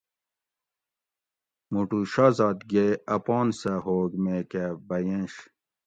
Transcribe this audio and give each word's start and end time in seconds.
موٹو 1.71 1.99
شازادگے 2.11 2.87
اپان 3.15 3.47
سہ 3.59 3.73
ہوگ 3.85 4.09
میکہ 4.23 4.65
بئینش 4.87 5.33